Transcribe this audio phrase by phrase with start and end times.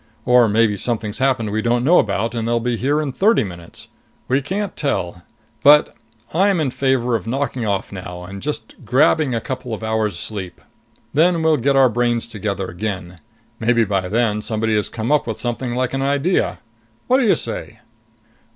[0.25, 3.87] Or maybe something's happened we don't know about, and they'll be here in thirty minutes.
[4.27, 5.21] We can't tell.
[5.61, 5.95] But
[6.33, 10.59] I'm in favor of knocking off now and just grabbing a couple of hours' sleep.
[11.13, 13.19] Then we'll get our brains together again.
[13.59, 16.57] Maybe by then somebody has come up with something like an idea.
[17.05, 17.77] What do you say?"